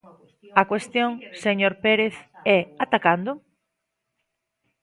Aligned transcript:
A 0.61 0.63
cuestión, 0.71 1.11
señor 1.43 1.73
Pérez, 1.83 2.15
é: 2.57 2.59
¿ata 2.83 2.97
cando? 3.05 3.31